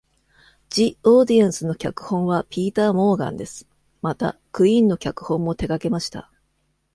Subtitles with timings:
[0.71, 3.67] 「ジ・オーディエンス」の脚本はピーター・モーガンです。
[4.01, 6.31] また「クィーン」の脚本も手掛けました。